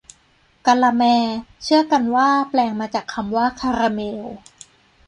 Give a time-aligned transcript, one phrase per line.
[0.67, 1.03] กาละแม
[1.63, 4.25] เชื่อกันว่าแปลงมาจากคำว่าคาราเมล